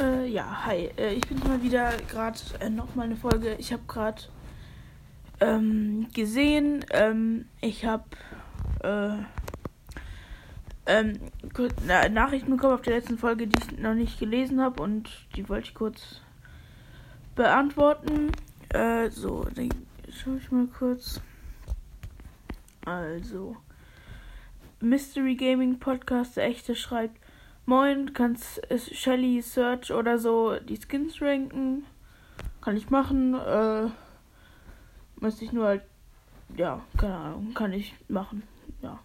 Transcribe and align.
Äh, 0.00 0.28
ja, 0.28 0.64
hi. 0.64 0.88
Äh, 0.96 1.12
ich 1.14 1.28
bin 1.28 1.38
mal 1.40 1.62
wieder 1.62 1.92
gerade 2.10 2.38
äh, 2.60 2.70
nochmal 2.70 3.06
eine 3.06 3.16
Folge. 3.16 3.54
Ich 3.58 3.70
habe 3.70 3.82
gerade 3.86 4.22
ähm, 5.40 6.08
gesehen, 6.14 6.86
ähm, 6.90 7.44
ich 7.60 7.84
habe 7.84 8.04
äh, 8.82 9.18
ähm, 10.86 11.18
na, 11.86 12.08
Nachrichten 12.08 12.50
bekommen 12.50 12.74
auf 12.74 12.82
der 12.82 12.94
letzten 12.94 13.18
Folge, 13.18 13.46
die 13.46 13.58
ich 13.58 13.78
noch 13.78 13.92
nicht 13.92 14.18
gelesen 14.18 14.62
habe 14.62 14.82
und 14.82 15.10
die 15.36 15.46
wollte 15.50 15.68
ich 15.68 15.74
kurz 15.74 16.22
beantworten. 17.34 18.32
Äh, 18.70 19.10
so, 19.10 19.46
dann 19.54 19.68
schaue 20.10 20.38
ich 20.38 20.50
mal 20.50 20.66
kurz. 20.66 21.20
Also, 22.86 23.54
Mystery 24.80 25.34
Gaming 25.34 25.78
Podcast, 25.78 26.38
der 26.38 26.44
echte 26.44 26.74
schreibt, 26.74 27.20
Moin, 27.66 28.12
kannst 28.14 28.60
Shelly 28.92 29.42
Search 29.42 29.92
oder 29.92 30.18
so 30.18 30.56
die 30.56 30.78
Skins 30.78 31.20
ranken? 31.20 31.84
Kann 32.60 32.76
ich 32.76 32.90
machen. 32.90 33.34
Äh, 33.34 33.88
müsste 35.20 35.44
ich 35.44 35.52
nur 35.52 35.66
halt, 35.66 35.82
ja, 36.56 36.80
keine 36.96 37.14
Ahnung, 37.14 37.54
kann 37.54 37.72
ich 37.72 37.94
machen. 38.08 38.42
Ja. 38.82 38.98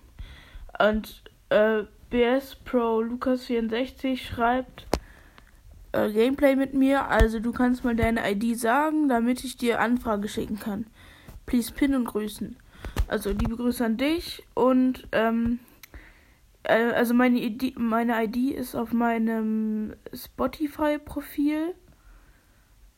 Und 0.79 1.23
äh, 1.49 1.83
BS 2.09 2.55
Pro 2.55 3.01
Lukas 3.01 3.45
64 3.45 4.25
schreibt 4.25 4.87
äh, 5.91 6.11
Gameplay 6.11 6.55
mit 6.55 6.73
mir. 6.73 7.07
Also 7.07 7.39
du 7.39 7.51
kannst 7.51 7.83
mal 7.83 7.95
deine 7.95 8.29
ID 8.31 8.57
sagen, 8.57 9.09
damit 9.09 9.43
ich 9.43 9.57
dir 9.57 9.79
Anfrage 9.79 10.27
schicken 10.27 10.59
kann. 10.59 10.87
Please 11.45 11.71
pin 11.71 11.95
und 11.95 12.05
grüßen. 12.05 12.55
Also 13.07 13.29
liebe 13.29 13.55
Grüße 13.55 13.85
an 13.85 13.97
dich 13.97 14.43
und 14.55 15.07
ähm, 15.11 15.59
äh, 15.59 15.74
also 16.67 17.13
meine 17.13 17.39
ID, 17.39 17.77
meine 17.77 18.23
ID 18.23 18.55
ist 18.55 18.75
auf 18.75 18.93
meinem 18.93 19.93
Spotify-Profil. 20.13 21.75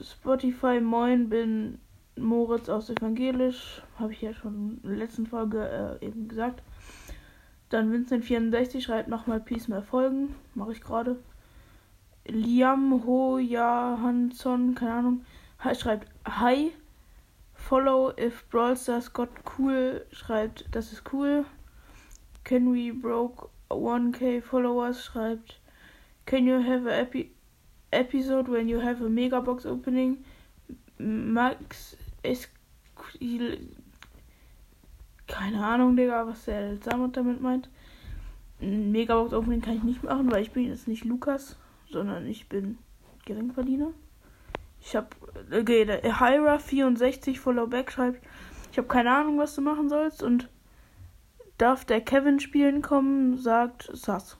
Spotify, 0.00 0.80
moin, 0.80 1.28
bin 1.28 1.78
Moritz 2.16 2.68
aus 2.68 2.90
Evangelisch. 2.90 3.82
Habe 3.98 4.12
ich 4.12 4.22
ja 4.22 4.32
schon 4.34 4.80
in 4.82 4.90
der 4.90 4.98
letzten 4.98 5.26
Folge 5.26 5.98
äh, 6.00 6.04
eben 6.04 6.28
gesagt. 6.28 6.62
Dann 7.70 7.92
Vincent64 7.92 8.80
schreibt 8.82 9.08
nochmal 9.08 9.40
Peace 9.40 9.68
mehr 9.68 9.82
Folgen. 9.82 10.34
Mache 10.54 10.72
ich 10.72 10.80
gerade. 10.80 11.18
Liam 12.26 13.04
Ho 13.06 13.38
Johansson, 13.38 14.74
keine 14.74 14.92
Ahnung, 14.92 15.24
schreibt 15.74 16.08
Hi. 16.26 16.72
Follow 17.54 18.12
if 18.18 18.48
Brawl 18.50 18.76
Stars 18.76 19.12
got 19.12 19.28
cool, 19.58 20.04
schreibt 20.10 20.66
das 20.72 20.92
ist 20.92 21.12
cool. 21.12 21.44
Can 22.44 22.72
we 22.72 22.92
broke 22.92 23.48
1k 23.70 24.42
followers, 24.42 25.04
schreibt 25.04 25.60
Can 26.26 26.46
you 26.46 26.62
have 26.62 26.86
a 26.86 27.00
epi 27.00 27.35
episode 27.90 28.50
when 28.50 28.68
you 28.68 28.80
have 28.80 29.04
a 29.04 29.08
mega 29.08 29.40
box 29.40 29.66
opening. 29.66 30.24
Max 30.98 31.96
ist 32.22 32.48
keine 35.26 35.64
Ahnung, 35.64 35.96
Digga, 35.96 36.26
was 36.26 36.44
der 36.44 36.76
Samut 36.78 37.16
damit 37.16 37.40
meint. 37.40 37.68
Ein 38.60 38.90
Megabox 38.90 39.32
Opening 39.34 39.60
kann 39.60 39.76
ich 39.76 39.82
nicht 39.82 40.02
machen, 40.02 40.30
weil 40.30 40.42
ich 40.42 40.52
bin 40.52 40.66
jetzt 40.68 40.88
nicht 40.88 41.04
Lukas, 41.04 41.56
sondern 41.90 42.26
ich 42.26 42.48
bin 42.48 42.78
Geringverdiener. 43.26 43.90
Ich 44.80 44.96
hab 44.96 45.14
okay, 45.52 45.86
Hyra 45.86 46.58
64 46.58 47.38
Follow 47.40 47.66
Back 47.66 47.92
schreibt, 47.92 48.24
ich 48.72 48.78
habe 48.78 48.88
keine 48.88 49.14
Ahnung, 49.14 49.38
was 49.38 49.54
du 49.54 49.60
machen 49.60 49.88
sollst 49.88 50.22
und 50.22 50.48
darf 51.58 51.84
der 51.84 52.00
Kevin 52.00 52.40
spielen 52.40 52.82
kommen, 52.82 53.36
sagt 53.36 53.90
Sass. 53.92 54.38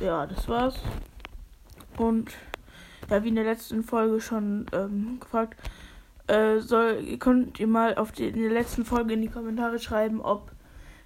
Ja, 0.00 0.26
das 0.26 0.48
war's. 0.48 0.78
Und 2.00 2.30
ja, 3.10 3.22
wie 3.22 3.28
in 3.28 3.34
der 3.34 3.44
letzten 3.44 3.82
Folge 3.82 4.22
schon 4.22 4.64
ähm, 4.72 5.18
gefragt, 5.20 5.60
äh, 6.28 6.60
soll, 6.60 7.18
könnt 7.18 7.60
ihr 7.60 7.66
mal 7.66 7.96
auf 7.96 8.10
die, 8.10 8.28
in 8.28 8.40
der 8.40 8.50
letzten 8.50 8.86
Folge 8.86 9.12
in 9.12 9.20
die 9.20 9.28
Kommentare 9.28 9.78
schreiben, 9.78 10.22
ob 10.22 10.50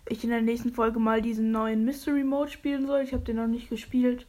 ich 0.08 0.22
in 0.22 0.30
der 0.30 0.40
nächsten 0.40 0.72
Folge 0.72 1.00
mal 1.00 1.20
diesen 1.20 1.50
neuen 1.50 1.84
Mystery 1.84 2.22
Mode 2.22 2.52
spielen 2.52 2.86
soll. 2.86 3.00
Ich 3.00 3.12
habe 3.12 3.24
den 3.24 3.36
noch 3.36 3.48
nicht 3.48 3.70
gespielt. 3.70 4.26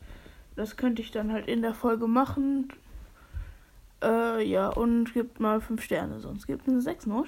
Das 0.56 0.75
könnte 0.75 1.04
ich 1.04 1.12
dann 1.12 1.31
halt 1.31 1.48
in 1.48 1.62
der 1.62 1.75
Folge 1.75 2.08
machen. 2.08 2.70
Äh, 4.02 4.44
ja, 4.44 4.70
und 4.70 5.14
gibt 5.14 5.40
mal 5.40 5.62
5 5.62 5.84
Sterne, 5.84 6.20
sonst 6.20 6.48
gibt 6.48 6.64
es 6.64 6.70
eine 6.70 6.81
6 6.81 7.06
noch. 7.06 7.28